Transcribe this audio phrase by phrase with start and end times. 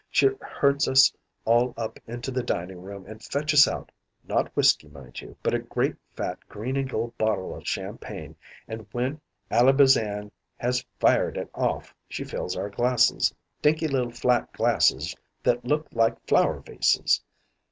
[0.09, 1.13] She herds us
[1.45, 3.91] all up into the dining room and fetches out
[4.27, 8.35] not whisky, mind you but a great, fat, green and gold bottle o' champagne,
[8.67, 14.51] an' when Ally Bazan has fired it off, she fills our glasses dinky little flat
[14.53, 17.21] glasses that looked like flower vases.